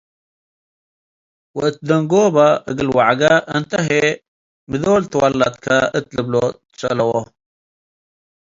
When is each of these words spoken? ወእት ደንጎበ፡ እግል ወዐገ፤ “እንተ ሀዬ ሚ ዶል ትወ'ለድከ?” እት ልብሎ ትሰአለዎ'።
ወእት 1.57 1.75
ደንጎበ፡ 1.87 2.35
እግል 2.69 2.89
ወዐገ፤ 2.97 3.21
“እንተ 3.55 3.71
ሀዬ 3.87 4.03
ሚ 4.69 4.73
ዶል 4.83 5.03
ትወ'ለድከ?” 5.11 5.65
እት 5.97 6.07
ልብሎ 6.15 6.35
ትሰአለዎ'። 6.71 7.15